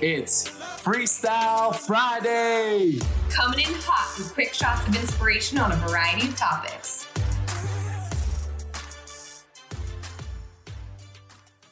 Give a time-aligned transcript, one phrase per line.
[0.00, 2.98] It's Freestyle Friday.
[3.28, 7.06] Coming in hot with quick shots of inspiration on a variety of topics.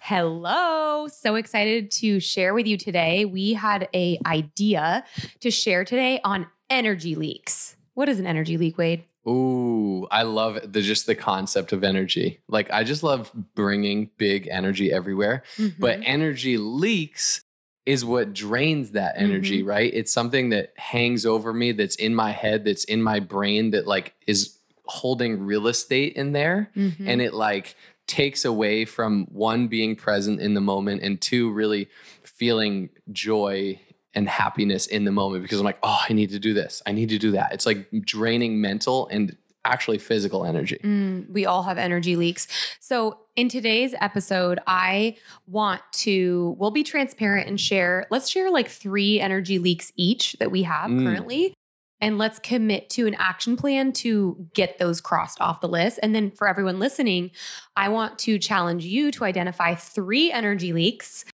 [0.00, 1.08] Hello.
[1.08, 3.24] So excited to share with you today.
[3.24, 5.04] We had a idea
[5.40, 7.76] to share today on energy leaks.
[7.94, 9.04] What is an energy leak, Wade?
[9.26, 12.40] Ooh, I love the just the concept of energy.
[12.48, 15.42] Like I just love bringing big energy everywhere.
[15.78, 16.02] But Mhm.
[16.06, 17.42] energy leaks
[17.84, 19.90] is what drains that energy, right?
[19.94, 23.86] It's something that hangs over me that's in my head, that's in my brain that
[23.86, 26.94] like is holding real estate in there Mhm.
[27.06, 27.76] and it like
[28.06, 31.88] takes away from one being present in the moment and two really
[32.22, 33.78] feeling joy
[34.14, 36.82] and happiness in the moment because I'm like, oh, I need to do this.
[36.86, 37.52] I need to do that.
[37.52, 40.78] It's like draining mental and actually physical energy.
[40.82, 42.46] Mm, we all have energy leaks.
[42.80, 48.68] So, in today's episode, I want to, we'll be transparent and share, let's share like
[48.68, 51.04] three energy leaks each that we have Mm.
[51.04, 51.54] currently.
[52.00, 55.98] And let's commit to an action plan to get those crossed off the list.
[56.00, 57.32] And then for everyone listening,
[57.76, 61.24] I want to challenge you to identify three energy leaks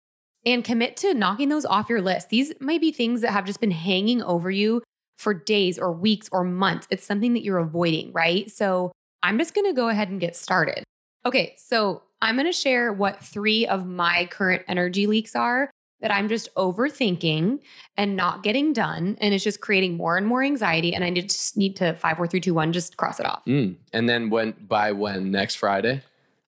[0.45, 2.29] and commit to knocking those off your list.
[2.29, 4.83] These might be things that have just been hanging over you
[5.17, 6.87] for days or weeks or months.
[6.89, 8.49] It's something that you're avoiding, right?
[8.51, 8.91] So
[9.23, 10.83] I'm just going to go ahead and get started.
[11.25, 15.71] Okay, so I'm going to share what three of my current energy leaks are
[16.01, 17.59] that I'm just overthinking
[17.97, 19.17] and not getting done.
[19.19, 20.93] And it's just creating more and more anxiety.
[20.93, 23.43] And I just need to five, four, three, two, one, just cross it off.
[23.45, 23.77] Mm.
[23.93, 26.01] And then when by when next Friday?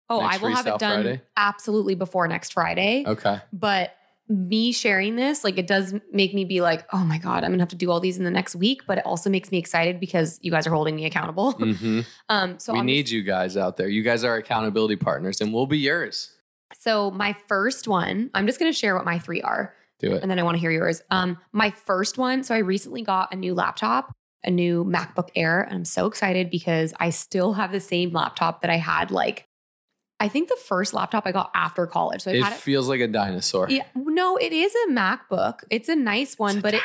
[0.09, 1.21] Oh, I will have it done Friday?
[1.35, 3.03] absolutely before next Friday.
[3.05, 3.39] Okay.
[3.51, 3.93] But
[4.29, 7.61] me sharing this, like it does make me be like, oh my God, I'm gonna
[7.61, 8.81] have to do all these in the next week.
[8.87, 11.51] But it also makes me excited because you guys are holding me accountable.
[11.57, 13.87] hmm Um, so we I'm need you guys out there.
[13.87, 16.31] You guys are accountability partners and we'll be yours.
[16.77, 20.21] so my first one, I'm just gonna share what my three are, Do it.
[20.21, 21.01] and then I want to hear yours.
[21.09, 24.11] Um, my first one, so I recently got a new laptop,
[24.43, 28.61] a new MacBook Air, and I'm so excited because I still have the same laptop
[28.61, 29.46] that I had like.
[30.19, 32.23] I think the first laptop I got after college.
[32.23, 32.59] So I've It had it.
[32.59, 33.67] feels like a dinosaur.
[33.69, 35.59] Yeah, no, it is a MacBook.
[35.69, 36.81] It's a nice one, It's a but it,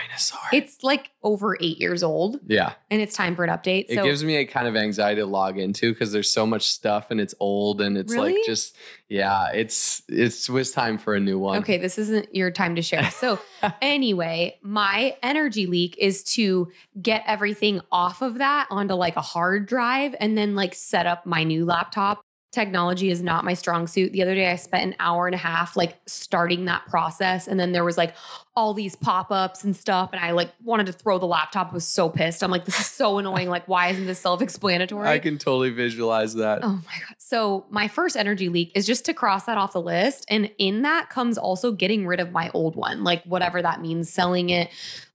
[0.53, 2.75] it's like over eight years old yeah.
[2.91, 3.87] and it's time for an update.
[3.89, 6.65] It so gives me a kind of anxiety to log into because there's so much
[6.69, 8.35] stuff and it's old and it's Really?
[8.35, 8.77] like just
[9.09, 11.59] yeah, it's it's was time for a new one.
[11.61, 13.11] okay, this isn't your time to share.
[13.11, 13.39] So
[13.81, 16.71] anyway, my energy leak is to
[17.01, 21.25] get everything off of that onto like a hard drive and then like set up
[21.25, 22.23] my new laptop.
[22.53, 24.13] Technology is not my strong suit.
[24.13, 27.59] The other day I spent an hour and a half like starting that process and
[27.59, 28.15] then there was like
[28.55, 31.71] all these pop-ups and stuff and I like wanted to throw the laptop.
[31.71, 32.45] I was so pissed.
[32.45, 33.49] I'm like this is so annoying.
[33.49, 35.09] Like why isn't this self-explanatory?
[35.09, 36.61] I can totally visualize that.
[36.63, 37.17] Oh my God.
[37.25, 40.25] So, my first energy leak is just to cross that off the list.
[40.29, 44.11] And in that comes also getting rid of my old one, like whatever that means,
[44.11, 44.71] selling it,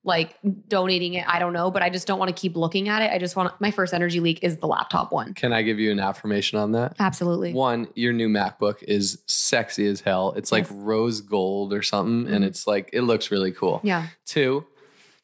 [0.05, 0.37] like
[0.69, 1.27] donating it.
[1.27, 3.11] I don't know, but I just don't want to keep looking at it.
[3.11, 5.33] I just want my first energy leak is the laptop one.
[5.33, 6.95] Can I give you an affirmation on that?
[6.97, 7.51] Absolutely.
[7.53, 10.33] One, your new MacBook is sexy as hell.
[10.37, 10.71] It's like Yes.
[10.71, 12.47] rose gold or something, and Mhm.
[12.47, 13.81] it's like it looks really cool.
[13.83, 14.07] Yeah.
[14.25, 14.65] Two,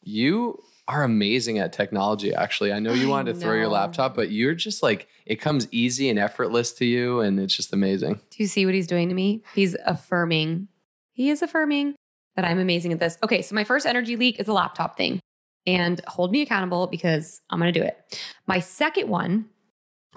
[0.03, 2.33] you are amazing at technology.
[2.33, 5.67] Actually, I know you wanted to throw your laptop, but you're just like it comes
[5.71, 8.15] easy and effortless to you, and it's just amazing.
[8.29, 9.43] Do you see what he's doing to me?
[9.55, 10.67] He's affirming.
[11.13, 11.95] He is affirming
[12.35, 13.17] that I'm amazing at this.
[13.23, 15.19] Okay, so my first energy leak is a laptop thing.
[15.65, 18.19] And hold me accountable because I'm going to do it.
[18.47, 19.45] My second one,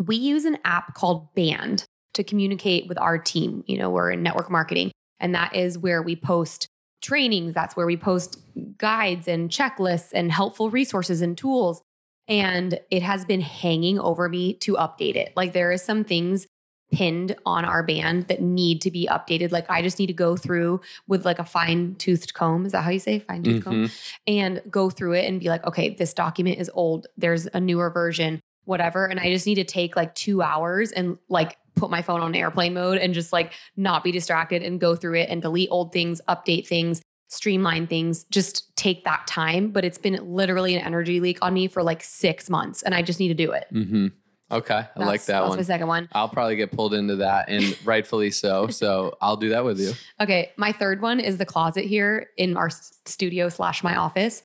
[0.05, 1.85] we use an app called Band
[2.15, 3.63] to communicate with our team.
[3.67, 4.91] You know, we're in network marketing,
[5.21, 6.67] and that is where we post
[7.07, 8.39] trainings, that's where we post
[8.79, 11.81] guides and checklists and helpful resources and tools.
[12.29, 15.33] And it has been hanging over me to update it.
[15.37, 16.47] Like there is some things
[16.93, 19.53] pinned on our band that need to be updated.
[19.53, 22.67] Like I just need to go through with like a fine toothed comb.
[22.67, 23.87] Is that how you say fine tooth comb?
[23.87, 24.13] Mhm.
[24.27, 27.07] And go through it and be like, okay, this document is old.
[27.17, 29.07] There's a newer version, whatever.
[29.07, 32.35] And I just need to take like two hours and like put my phone on
[32.35, 35.93] airplane mode and just like not be distracted and go through it and delete old
[35.93, 38.25] things, update things, streamline things.
[38.25, 39.71] Just take that time.
[39.71, 43.03] But it's been literally an energy leak on me for like six months and I
[43.03, 43.67] just need to do it.
[43.73, 44.07] Mm-hmm.
[44.49, 45.59] Okay, I like that That's one.
[45.59, 46.09] my second one.
[46.13, 48.69] I'll probably get pulled into that, and rightfully so.
[48.69, 49.93] So I'll do that with you.
[50.21, 54.45] Okay, my third one is the closet here in our studio slash my office.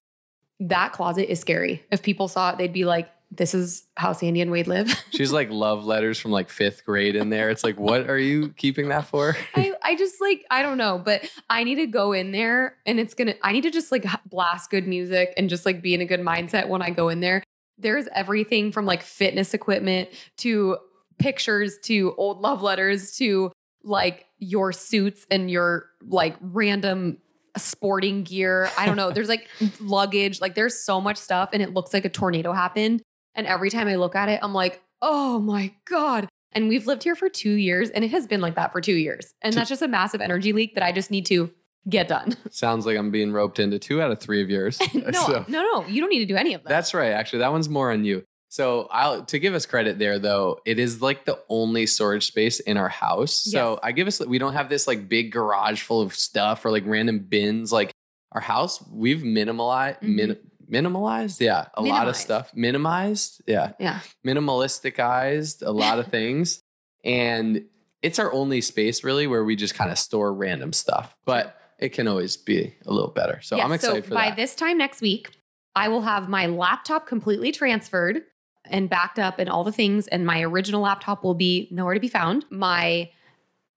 [0.59, 1.83] That closet is scary.
[1.91, 5.31] If people saw it, they'd be like, "This is how Sandy and Wade live." She's
[5.31, 7.49] like love letters from like fifth grade in there.
[7.49, 9.35] It's like, what are you keeping that for?
[9.55, 12.99] I, I just like I don't know, but I need to go in there and
[12.99, 13.35] it's gonna.
[13.41, 16.21] I need to just like blast good music and just like be in a good
[16.21, 17.43] mindset when I go in there.
[17.77, 20.77] There's everything from like fitness equipment to
[21.17, 23.51] pictures to old love letters to
[23.83, 27.17] like your suits and your like random
[27.57, 28.69] sporting gear.
[28.77, 29.11] I don't know.
[29.11, 29.47] There's like
[29.79, 33.01] luggage, like there's so much stuff and it looks like a tornado happened.
[33.35, 36.27] And every time I look at it, I'm like, oh my God.
[36.53, 38.95] And we've lived here for two years and it has been like that for two
[38.95, 39.33] years.
[39.41, 41.49] And that's just a massive energy leak that I just need to
[41.89, 42.35] get done.
[42.51, 44.79] Sounds like I'm being roped into two out of three of yours.
[44.93, 45.87] no, So- no, no.
[45.87, 46.69] You don't need to do any of that.
[46.69, 47.11] That's right.
[47.11, 48.23] Actually, that one's more on you.
[48.49, 52.59] So I'll to give us credit there though, it is like the only storage space
[52.59, 53.33] in our house.
[53.33, 56.71] So I give us we don't have this like big garage full of stuff or
[56.71, 57.71] like random bins.
[57.71, 57.93] Like
[58.33, 60.47] our house, we've minimalized min, mm-hmm.
[60.71, 62.15] Minimalized, yeah, a lot of.
[62.15, 62.51] Stuff.
[62.55, 63.73] Minimized, yeah.
[63.79, 63.99] yeah.
[64.25, 66.63] Minimalisticized a lot of things.
[67.03, 67.65] And
[68.01, 71.15] it's our only space really where we just kind of store random stuff.
[71.25, 73.39] But it can always be a little better.
[73.41, 74.35] So Yeah, I'm excited so for by that.
[74.35, 75.31] this time next week,
[75.75, 78.21] I will have my laptop completely transferred
[78.65, 80.07] and backed up and all the things.
[80.07, 82.45] And my original laptop will be nowhere to be found.
[82.49, 83.09] My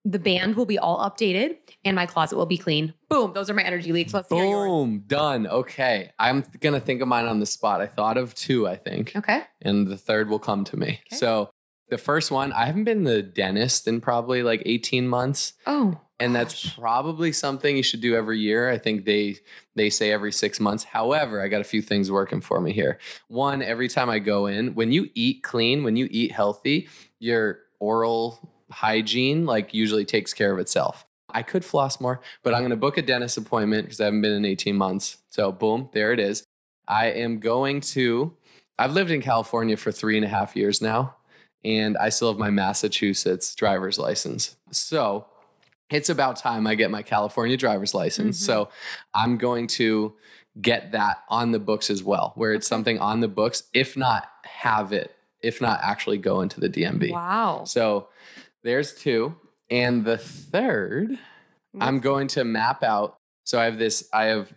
[0.07, 2.93] the band will be all updated and my closet will be clean.
[3.09, 3.33] Boom.
[3.33, 4.13] Those are my energy leaks.
[4.13, 4.69] Let's hear yours.
[4.69, 5.47] Boom, done.
[5.47, 6.11] Okay.
[6.19, 7.81] I'm going to think of mine on the spot.
[7.81, 9.41] I thought of two, I think, Okay.
[9.63, 11.01] and the third will come to me.
[11.07, 11.15] Okay.
[11.17, 11.49] So,
[11.89, 15.99] the first one, I haven't been the dentist in probably like 18 months, Oh.
[16.19, 16.75] and that's gosh.
[16.77, 18.71] probably something you should do every year.
[18.71, 19.37] I think they
[19.75, 20.83] they say every 6 months.
[20.83, 22.97] However, I got a few things working for me here.
[23.27, 27.59] One, every time I go in, when you eat clean, when you eat healthy, your
[27.79, 31.05] oral hygiene like usually takes care of itself.
[31.29, 34.21] I could floss more, but I'm going to book a dentist appointment because I haven't
[34.21, 35.17] been in 18 months.
[35.29, 36.45] So, boom, there it is.
[36.87, 38.33] I am going to,
[38.79, 41.15] I've lived in California for three and a half years now,
[41.63, 44.55] and I still have my Massachusetts driver's license.
[44.71, 45.25] So,
[45.89, 48.39] it's about time I get my California driver's license.
[48.39, 48.45] Mhm.
[48.45, 48.69] So,
[49.13, 50.13] I'm going to
[50.61, 54.29] get that on the books as well, where it's something on the books, if not
[54.45, 57.11] have it, if not actually go into the DMV.
[57.11, 57.63] Wow.
[57.65, 58.07] So
[58.65, 59.35] there's two.
[59.69, 61.17] And the third,
[61.79, 63.15] I'm going to map out.
[63.45, 64.51] So I have this, I have,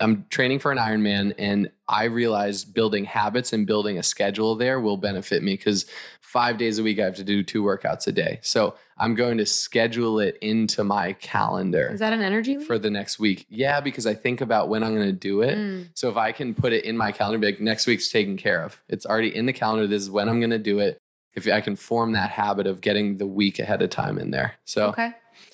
[0.00, 4.80] I'm training for an Ironman, and I realized building habits and building a schedule there
[4.80, 5.86] will benefit me because
[6.20, 8.38] five days a week I have to do two workouts a day.
[8.42, 12.66] So I'm going to schedule it into my calendar Is that an energy leak?
[12.66, 13.46] for the next week.
[13.48, 15.56] Yeah, because I think about when I'm going to do it.
[15.56, 15.88] Mm.
[15.94, 18.62] So if I can put it in my calendar, be like next week's taken care
[18.62, 18.80] of.
[18.88, 19.86] It's already in the calendar.
[19.86, 21.00] This is when I'm going to do it.
[21.46, 24.54] If I can form that habit of getting the week ahead of time in there.
[24.64, 25.12] So Okay.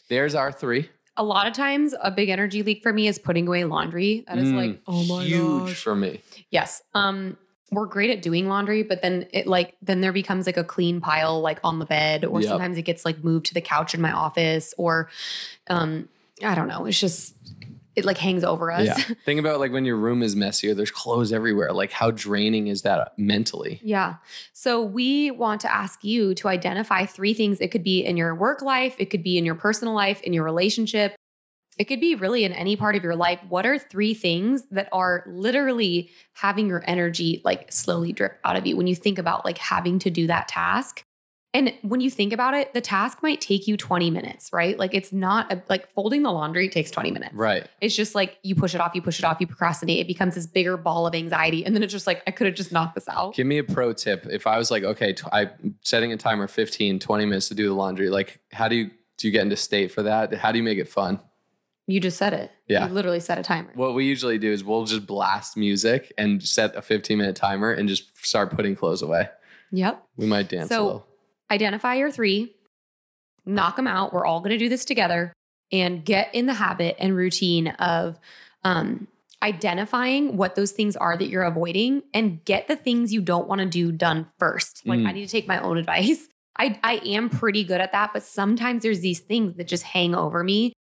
[0.08, 0.88] there's our three.
[1.16, 4.24] A lot of times, a big energy leak for me is putting away laundry.
[4.26, 5.82] That is Mm, like, oh my huge gosh.
[5.84, 6.20] for me.
[6.50, 6.82] Yes.
[6.94, 7.36] Um,
[7.70, 11.00] we're great at doing laundry, but then it like then there becomes like a clean
[11.00, 12.48] pile like on the bed, or Yep.
[12.48, 15.08] sometimes it gets like moved to the couch in my office, or
[15.68, 16.08] um,
[16.44, 16.84] I don't know.
[16.86, 17.34] It's just
[17.96, 18.86] it like hangs over us.
[18.86, 19.14] Yeah.
[19.24, 21.72] Think about like when your room is messier, there's clothes everywhere.
[21.72, 23.80] Like how draining is that uh, mentally?
[23.82, 24.16] Yeah.
[24.52, 27.60] So we want to ask you to identify three things.
[27.60, 30.32] It could be in your work life, it could be in your personal life, in
[30.32, 31.14] your relationship.
[31.76, 33.40] It could be really in any part of your life.
[33.48, 38.64] What are three things that are literally having your energy like slowly drip out of
[38.64, 41.02] you when you think about like having to do that task?
[41.54, 44.76] And when you think about it, the task might take you 20 minutes, right?
[44.76, 47.32] Like it's not a, like folding the laundry takes 20 minutes.
[47.32, 47.68] Right.
[47.80, 50.00] It's just like you push it off, you push it off, you procrastinate.
[50.00, 51.64] It becomes this bigger ball of anxiety.
[51.64, 53.34] And then it's just like, I could have just knocked this out.
[53.36, 54.26] Give me a pro tip.
[54.28, 57.68] If I was like, okay, t- I'm setting a timer 15, 20 minutes to do
[57.68, 60.34] the laundry, like how do you do you get into state for that?
[60.34, 61.20] How do you make it fun?
[61.86, 62.50] You just said it.
[62.66, 62.88] Yeah.
[62.88, 63.70] You literally set a timer.
[63.74, 67.70] What we usually do is we'll just blast music and set a 15 minute timer
[67.70, 69.28] and just start putting clothes away.
[69.70, 70.02] Yep.
[70.16, 71.06] We might dance a So- little.
[71.50, 72.54] Identify your three,
[73.44, 74.12] knock them out.
[74.12, 75.32] We're all going to do this together
[75.72, 78.18] and get in the habit and routine of
[78.64, 79.08] um,
[79.42, 83.60] identifying what those things are that you're avoiding and get the things you don't want
[83.60, 84.82] to do done first.
[84.86, 85.08] Like, Mm.
[85.08, 86.28] I need to take my own advice.
[86.56, 90.14] I, I am pretty good at that, but sometimes there's these things that just hang
[90.14, 90.72] over me.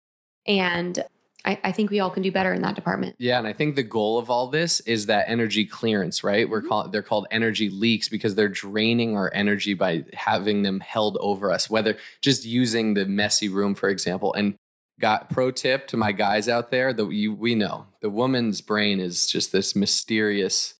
[0.45, 1.03] And
[1.45, 3.15] I, I think we all can do better in that department.
[3.19, 6.49] Yeah, and I think the goal of all this is that energy clearance, right?
[6.49, 6.69] We're Mhm.
[6.69, 11.51] called they're called energy leaks because they're draining our energy by having them held over
[11.51, 11.69] us.
[11.69, 14.33] Whether just using the messy room, for example.
[14.33, 14.55] And
[14.99, 18.99] got pro tip to my guys out there that you we know the woman's brain
[18.99, 20.75] is just this mysterious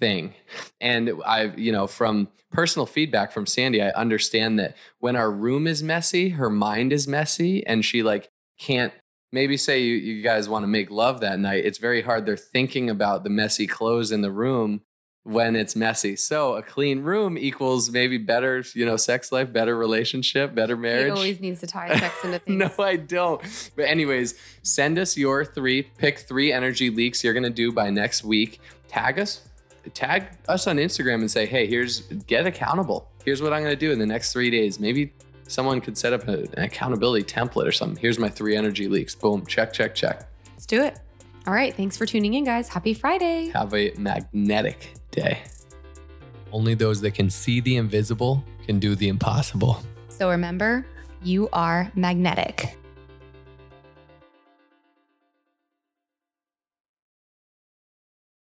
[0.00, 0.34] thing.
[0.80, 5.66] And I've, you know, from personal feedback from Sandy, I understand that when our room
[5.66, 8.28] is messy, her mind is messy and she like
[8.58, 8.92] can't
[9.32, 11.64] maybe say you, you guys want to make love that night.
[11.64, 12.26] It's very hard.
[12.26, 14.82] They're thinking about the messy clothes in the room
[15.24, 16.16] when it's messy.
[16.16, 20.82] So a clean room equals maybe better, you know, sex life, better relationship, better He
[20.82, 21.12] marriage.
[21.12, 22.58] always needs to tie sex into things.
[22.78, 23.40] No, I don't.
[23.76, 25.84] But anyways, send us your three.
[25.98, 28.60] Pick three energy leaks you're gonna do by next week.
[28.88, 29.48] Tag us.
[29.94, 33.08] Tag us on Instagram and say, hey, here's get accountable.
[33.24, 34.80] Here's what I'm gonna do in the next three days.
[34.80, 35.12] Maybe
[35.52, 38.00] someone could set up a- an accountability template or something.
[38.00, 39.14] Here's my three energy leaks.
[39.14, 40.28] Boom, check, check, check.
[40.52, 40.98] Let's do it.
[41.46, 41.74] All right.
[41.74, 42.68] Thanks for tuning in, guys.
[42.68, 43.50] Happy Friday.
[43.54, 45.42] Have a magnetic day.
[46.52, 49.82] Only those that can see the invisible can do the impossible.
[50.08, 50.86] So remember,
[51.22, 52.76] you are magnetic.